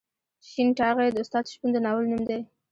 شین 0.47 0.67
ټاغی 0.77 1.09
د 1.13 1.17
استاد 1.23 1.45
شپون 1.53 1.69
د 1.73 1.77
ناول 1.85 2.05
نوم 2.11 2.21
دی. 2.29 2.39